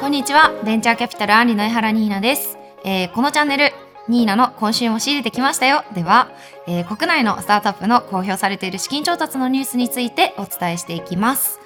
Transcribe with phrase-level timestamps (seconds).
[0.00, 0.50] こんにちは。
[0.64, 2.56] ベンチャーキャピタルアンリの江原ニーナです、
[2.86, 3.70] えー、このチャンネル
[4.08, 5.84] ニーナの今週も仕入れてきましたよ。
[5.94, 6.30] では、
[6.66, 11.60] えー、国内のスタートアップの公表されている資金調達のニュースについてお伝えしていきます、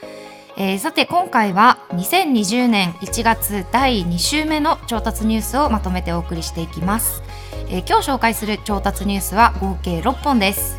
[0.57, 7.23] えー、さて今回は2020年1月第2週目の調達ニュースをまとめてお送りしていきます、
[7.69, 10.77] え今日紹介する調達ニュースは合計6本です。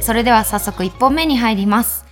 [0.00, 2.06] それでは早速1本目に入ります。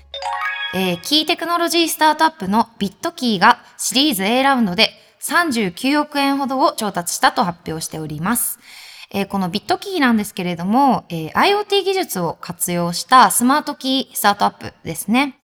[0.75, 8.59] えー、キーテクノロジースタートアップのビットキーがシリーズ A ラウンドで39億円ほどを調達したと発表しております。
[9.11, 15.39] えー、このビットキーなんですけれども、えー、IoT 技術を活用したスマートキースタートアップですね。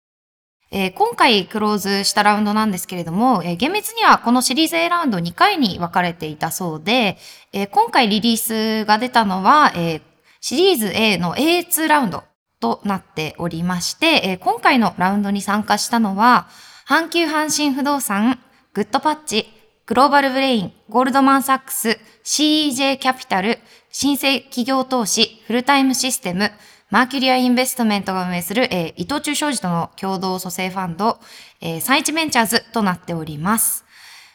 [0.71, 7.19] えー、今回クローズしたラウンドなんですけれども、えー、厳密にはこのシリーズ A ラウンド2回に分かれていたそうで、
[7.53, 10.01] えー、今回リリースが出たのは、えー、
[10.39, 12.23] シリーズ A の A2 ラウンド
[12.59, 16.47] となっておりまして、えー、今回のラウンドに参加したのは、
[16.87, 18.39] 阪急阪神不動産、
[18.73, 19.47] グッドパッチ、
[19.85, 23.59] グローバルブレイン、ゴールドマンサックス、CEJ キャピタル、
[23.91, 26.51] 新生企業投資、フルタイムシステム、
[26.89, 31.19] マーキュリアインベストメントが運営する、えー、伊藤忠商事との共同組成ファンド、
[31.61, 33.85] えー、サイチベンチャーズとなっております。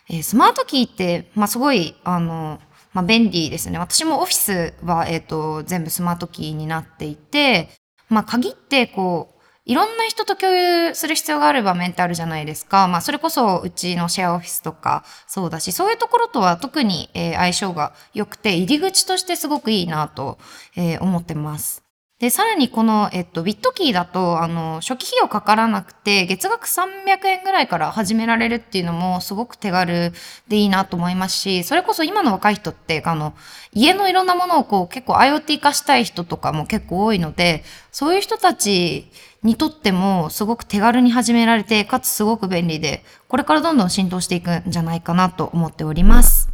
[0.08, 2.60] えー、スマートキーって、まあ、すごい、あの、
[2.92, 3.78] まあ、便利ですね。
[3.78, 7.68] 私もオフィスは、えっ、ー、と、全部スマートキーになっていて、
[8.08, 9.35] まあ、限ってこう、
[9.66, 12.86] いろんな人と共有する必要がある場面ってあるじゃないですか。
[12.86, 20.38] まあ、それこそうちのシェアオフィスとかそうだし、そういうところとは特に、えー、相性が良くて、入り口としてすごくいいなと、
[20.76, 21.85] えー、思ってます。
[22.18, 30.12] で、さらにこの、えっと、ビットキーだと、あの、初期費用かからなくて、月額300円ぐらいから始められるっていうのもすごく手軽
[30.48, 33.34] でいいなと思いますし、それこそ今の若い人って、あの、
[33.74, 39.10] 家のいろんなものをこう結構 IoT 化したい人とかも結構多いので、そういう人たち
[39.42, 46.48] にとってもすごく手軽に始められて、かつすごく便利で、これからどんどん浸透していくんじゃないかなと思っております。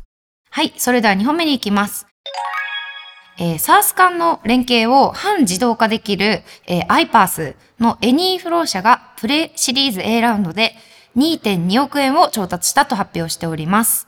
[0.50, 2.11] はい、それでは2本目に行きます。
[3.38, 10.74] えー、SARS 間の連携を半自動化できる、えー、 iPaaS のエニーフロー社がプレシリーズ A ラウンドで
[11.16, 14.06] 2.2億円を調達したと発表しております。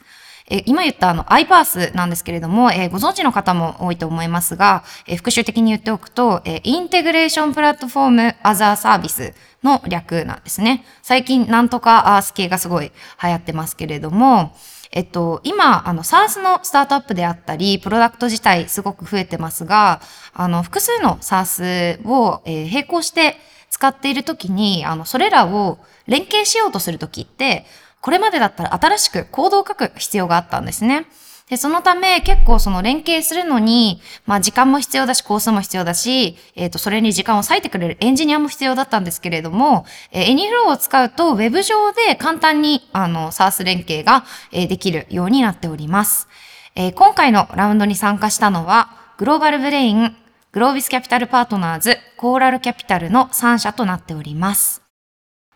[0.50, 10.84] えー、今言ったあの iPaaS なんですけれども、えー、ご存知の方も多いと思いますが、えー、復習的に言っておくと、えー、 integration platform as a service の略なんですね。
[11.02, 12.92] 最近なんとか aaS 系がすごい
[13.22, 14.54] 流行ってますけれども、
[14.94, 20.00] えっと、今、あの、SARS のスタートアップであったり、プロダクト自体すごく増えてますが、
[20.32, 23.36] あの、複数の SaaS を、えー、並行して
[23.70, 27.66] 使っているときに、あの、それらを連携しようとするときって、
[28.00, 31.06] これまでだったら新しくコードを書く必要があったんですね。
[31.50, 46.28] で、そのため結構その連携するのに、まあ時間も必要だし、コースも必要だし、えっ、ー、と、それに時間を割いてくれるエンジニアも必要だったんですけれども、えー、エニフローを使うと、ウェブ上で簡単に、あの、サース連携が、えー、できるようになっております。
[46.76, 50.16] えー、今回のラウンドに参加したのは、グローバルブレイン、
[50.52, 54.82] グロービスキャピタルパートナーズ、コーラルキャピタルの3社となっております。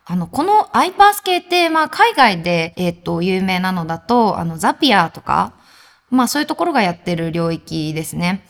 [0.05, 5.53] あの、この iPass 系って、まあ、海外で、えっ、ー、と、有名なのだと、あの、ザピアとか、
[6.09, 8.45] まあそういうところがやってる領域ですね。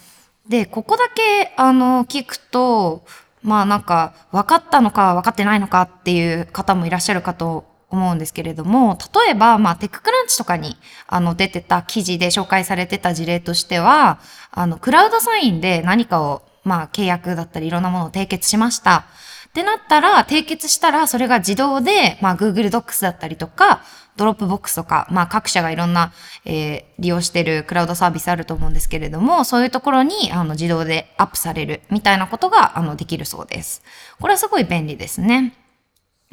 [0.47, 3.05] で、ここだけ、あの、聞くと、
[3.43, 10.77] まあなんか、分かったのか分かってないのかっていう方もいらっしゃるかと思うんですけれども、例えば、まあ、テッククランチとかに、
[11.07, 14.19] あの、出てた記事で紹介されてた事例としては、
[14.51, 19.05] あの、クラウドサインで何かを、まあ、契約だったりいろんなものを締結しました。
[19.49, 23.81] ってなったら、締結したら、それが自動で、まあ、Google Docs だったりとか、
[24.19, 26.11] ドロップボックスとか、まあ、各社がいろんな、
[26.43, 33.81] えー、利用してるクラウドサービスあると思うんですけれども、そういうところに、あの、自動でアップされるみたいなことが、あの、できるそうです。
[34.19, 35.53] これはすごい便利ですね。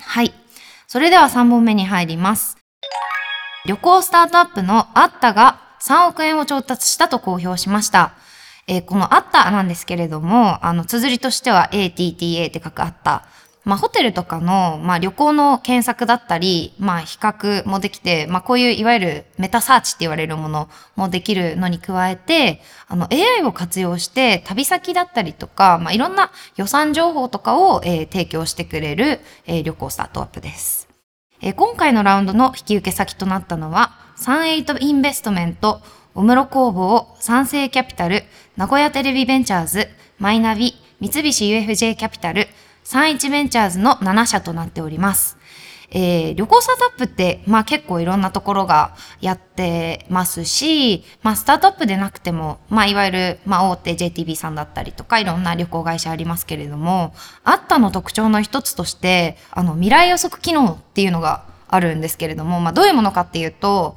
[0.01, 0.35] はい。
[0.89, 2.57] それでは3本目に入ります。
[3.67, 8.15] 旅行スタートアップのアッタが3億円を調達したと公表しました。
[8.67, 13.23] えー、このあったなんですけれども、あの、綴りとしては ATTA って書くあった。
[13.67, 30.89] まあ、ホテルとかの、まあ、旅行の検索だったり、まあ、比較もできて、まあ、こういういわゆるメタサーチって言われるものもできるのに加えて、あの、AI を活用して旅先だったりとか、まあ、いろんな予算情報とかを、えー、提供してくれる、えー、旅行スタートアップです。
[31.41, 35.83] えー、今回のラウンドの引き受け先となったのは、サンエイトインベストメント、
[36.15, 38.23] オムロ工房、三成キャピタル、
[38.57, 39.89] 名古屋テレビベンチャーズ、
[40.21, 42.47] マイナビ、三菱 UFJ キャピタル、
[42.89, 45.39] 三一ベンチャーズの7社となっております。
[45.91, 57.13] えー、旅行スタートアップって、まあ結構いろんなところがやってますし、まあスタートアップでなくても、まあいわゆる、まあ大手 JTB さんだったりとかいろんな旅行会社ありますけれども、
[57.43, 63.97] あったの特徴の一つとして、あの未来予測機能っていうのがあるんですけれども、まあ、どういうものかっていうと、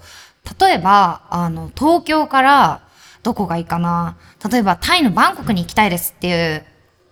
[0.60, 2.82] 例えば、あの、東京から
[3.22, 4.18] どこがいいかな。
[4.52, 6.66] 例えば、タイのバンコクに行きたいですっていう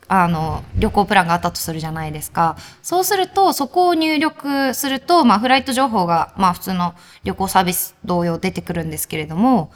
[0.10, 2.58] あの、旅行プランがあったとするじゃないですか。
[2.82, 9.72] そうすると、そこを入力すると、まあ、フライト情報が、まあ、普通の旅行サービス同様出てくるんですけれども、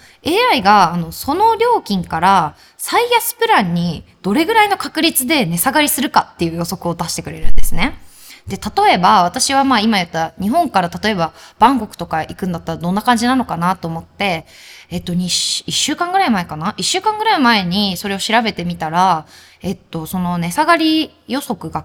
[0.51, 7.99] AI が、あの、その料金から最安プランにどれぐらいの確率で値下がりするかっていう予測を出してくれるんですね。
[8.47, 14.45] で、例えば、私はまあ今言った日本から例えばバンコクとか行くんだったらどんな感じなのかなと思って、
[14.89, 19.25] えっと、1週間ぐらい前かな ?1 週間ぐらい前にそれを調べてみたら、
[19.61, 21.83] えっと、その値下がり予測が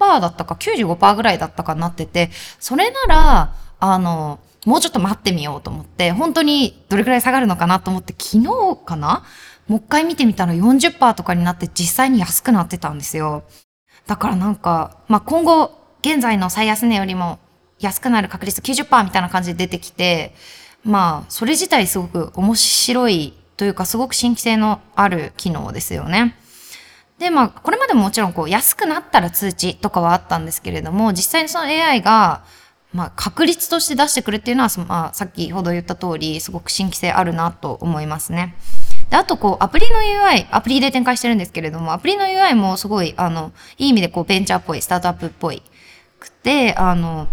[0.00, 9.24] 90%だったか95%ぐらいだったかなってて、それなら、あの、もうちょっと待ってみようと思って、本当にどれくらい下がるのかなと思って、昨日かな？
[9.68, 13.44] もう一回見てみたら40%とかになって実際に安くなってたんですよ。
[14.06, 17.38] だからなんか、まあ、今後、現在の最安値よりも
[17.78, 20.34] 安くなる確率90%みたいな感じで出てきて、
[20.84, 26.36] まあ、それ自体すごく面白いというか、すごく新規性のある機能ですよね。
[27.18, 32.42] で、まあ、これまでももちろんこう、安くなったら通知とかはあったんですけれども、実際にその AI が、
[32.92, 38.56] まあ、確率として出してくるっていうのは、まあ、さっきほど言った通り、すごく新規性あるなと思いますね。
[39.12, 45.62] で、あとこう、アプリの UI、アプリで展開してるんですけれども、アプリの UI もすごい、あの、いい意味でこう、ベンチャーっぽい、スタートアップっぽい
[46.18, 47.28] くて、あの、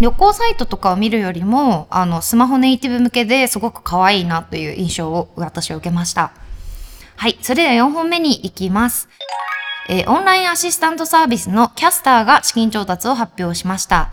[0.00, 6.32] 旅行サイトとかを見るよりも、あの、スマホネイティブ向けですごく可愛いなという印象を私は受けました。
[7.14, 7.38] はい。
[7.42, 9.08] それでは4本目に行きます。
[9.88, 14.10] えー、オンラインアシスタントサービスのキャスターが資金調達を発表しました。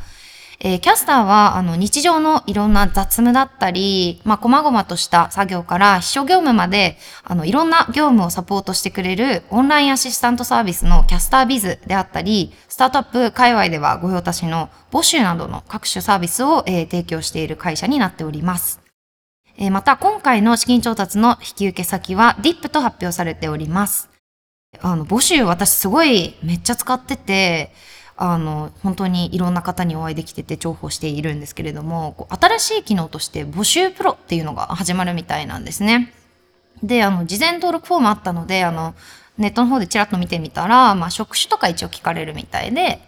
[0.59, 18.81] えー、キャスターは、あの、日常のいろんな雑務だったり、まあ、細々とした作業から秘書業務まで、あの、いろんな業務をサポートしてくれるオンラインアシスタントサービスのキャスタービズであったり、スタートアップ界隈では御用達の募集などの各種サービスを、えー、提供している会社になっております。
[19.59, 24.09] えまた、今回の資金調達の引き受け先は DIP と発表されております。
[24.81, 27.71] あの、募集私すごいめっちゃ使ってて、
[28.17, 36.11] あの、本当にいろんな方にお会いできてて重宝しているんですけれども、新しい機能として募集プロっていうのが始まるみたいなんですね。
[36.81, 38.95] で、あの、事前登録フォームあったので、あの、
[39.37, 42.99] ネットの方でちらっと見てみたら、まあ、職種とか一応聞かれるみたいで、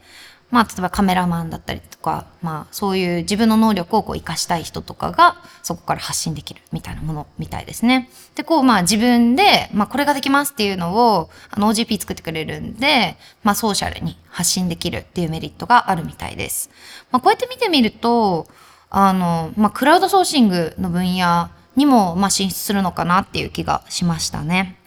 [0.51, 8.09] まあ、例えばカメラマンだったりとか、まあ、そういう自分の能力をこう活かしたい人とかが、そこから発信できるみたいなものみたいですね。
[8.35, 16.71] で、こう、まあ、自分で、まあ、これができますっていうのを、あの、OGP 作ってくれるんで、まあ、ソーシャルに発信できるっていうメリットがあるみたいです。
[17.11, 18.47] まあ、こうやって見てみると、
[18.89, 24.79] あの、まあ、クラウドソーシングの分野にも、まあ、進出するのかなっていう気がしましたね。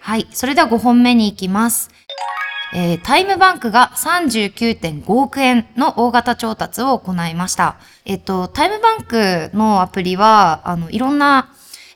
[0.00, 0.26] はい。
[0.32, 1.90] それでは5本目に行きます。
[2.72, 7.76] えー、タイムバンクが39.5億円の大型調達を行いました。
[8.04, 11.52] えっ、と、タイムバンクのアプリは、あの、いろんな、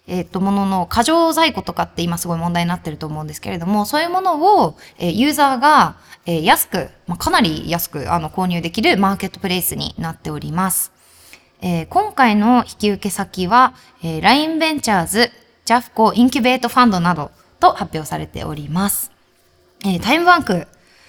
[0.06, 10.92] えっ、と、ものの過剰在庫とかって今すごい問題になってると思うんですけれども、そういうものを、えー、ユーザーが、えー、安く、まあ、かなり安くあの購入できるマーケットプレイスになっております。
[11.62, 15.30] えー、今回の引き受け先は、えー、LINE ベンチャーズ、
[15.64, 17.30] ジャフコインキュベートファンドなど
[17.60, 19.13] と発表されております。
[19.84, 20.66] えー、タイムバンク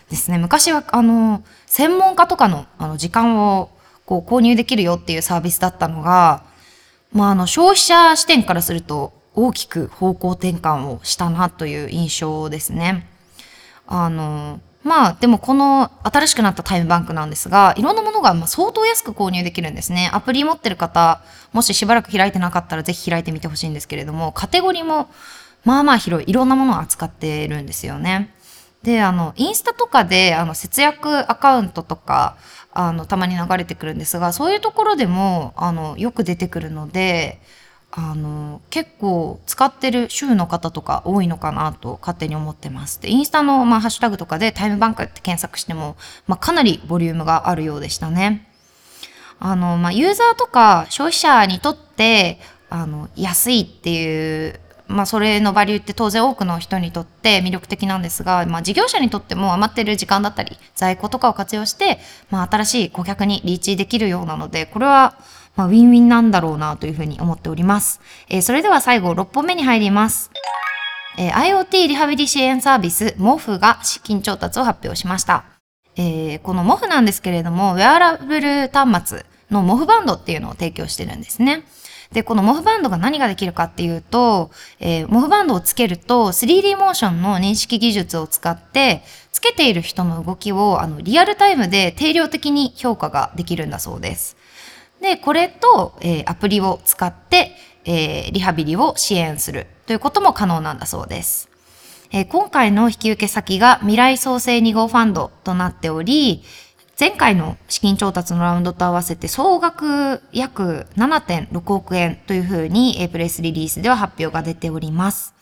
[0.10, 3.70] ですね、昔は、あの、専門家とかの、あの、時間を、
[4.06, 6.44] こう、購入できるよっていうサービスだったのが、
[7.12, 13.08] まあ、あの、消費者視点からすると、大きく方向転換をしたなという印象ですね。
[13.88, 20.10] あの、まあ、でもこの新しくなったタイムバンクなんですが、いろんなものが相当安く購入できるんですね。
[20.14, 21.22] アプリ持ってる方、
[21.54, 25.10] もししばらく開いてなかったらぜひ開いてみてほしいんですけれども、カテゴリーも
[25.66, 28.35] まあまあ広い、いろんなものを扱ってるんですよね。
[28.86, 32.38] で、あの、インスタとかで、あの、節約アカウントとか、
[32.72, 37.42] あの、たまに流れてくるんですが、そういうところでも、あの、よく出てくるので、
[37.92, 43.02] あの、結構使ってる週の方とか多いのかなと勝手に思ってます。
[43.02, 45.96] で、インスタの、まあ、ハッシュタグとかでタイムバンクって検索しても、
[46.28, 48.48] まあ、かなりボリュームがあるようでしたね。
[49.40, 52.40] あの、まあ、ユーザーとか消費者にとって、
[52.70, 62.00] あの、安いっていうまあ、それのバリューって当然多くの人にとって魅力的なんですが、まあ、事業者にとっても余ってる時間だったり在庫とかを活用して、
[62.30, 65.18] まあ、新しい顧客にリーチできるようなのでこれは
[65.56, 68.02] まあウィンウィンなんだろうなというふうに思っております。
[68.30, 70.32] えー、それでは最後6本目に入ります。
[71.18, 75.46] えー、IoT リハビリ支援サービス MOF が資金調達を発表しました。
[75.96, 81.64] えー、この MOF なんですけれども、ウェアラブル端末の MOF バンドっていうのを提供してるんですね。
[82.12, 94.38] で、このモフバンドが何ができるかっていうと、えー、モフバンドをつけると 3D モーションの認識技術を使って、つけている人の動きをあのリアルタイムで定量的に評価ができるんだそうです。
[95.02, 97.52] で、これと、えー、アプリを使って、
[97.84, 101.50] えー、リハビリを支援するということも可能なんだそうです。
[102.12, 106.44] えー、今回の引き受け先が未来創生2号ファンドとなっており、
[106.98, 115.36] 前回の資金調達のラウンドと合わせて総額約7.6億円というふうにプレスリリースでは発表が出ております。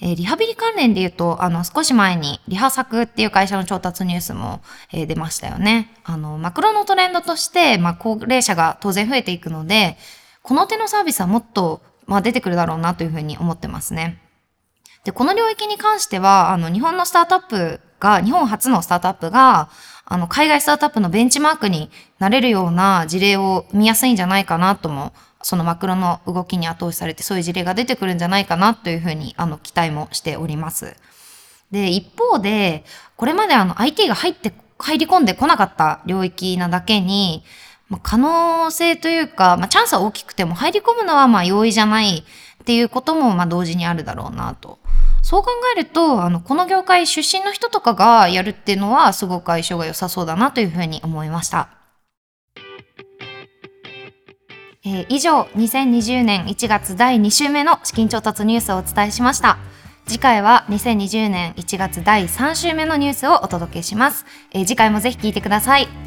[0.00, 4.60] え、リハビリ関連で言うと、あの、少し前に、リハ作っていう会社の調達ニュースも、
[4.92, 5.90] えー、出ましたよね。
[6.04, 9.96] あの、マクロのトレンドとして、まあ、高齢者が当然増えていくので、
[10.42, 14.20] この手のサービスはもっと、まあ、出てくるだろうなというふうに思ってますね。
[15.04, 19.68] で、この領域に関しては、あの、日本のスタートアップが、日本初のスタートアップが、
[20.04, 25.12] あの、海外スタートアップのベンチマークになれるような事例を見やすいんじゃないかなとも
[25.46, 30.96] そのマクロの動きに後押しされてそういう事例が出てくるんじゃないかなというふうにあの期待もしております。
[31.70, 32.84] で、一方で、
[33.16, 37.44] これまであの IT が入って、入り込んでこなかった領域なだけに、
[37.88, 44.80] まあ、可能性というか、まあ、チャンスは大きくても入り込むのはまあ容易じゃないっていうこともまあ同時にあるだろうなと。
[45.26, 51.68] そう考えると、あの、この業界出身の人とかがやるっていうのはすごく相性が良さそうだなというふうに思いました。
[54.84, 59.58] えー、以上2020年1月第2週目の資金調達ニュースをお伝えしました。
[60.06, 66.05] 次回は2020年1月第3週目のニュースをお届けします、えー、次回もぜひ聞いてください。